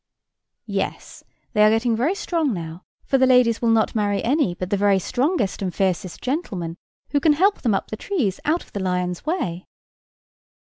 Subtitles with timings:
[0.65, 1.23] "Yes,
[1.53, 4.75] they are getting very strong now; for the ladies will not marry any but the
[4.75, 6.75] very strongest and fiercest gentlemen,
[7.11, 9.67] who can help them up the trees out of the lions' way."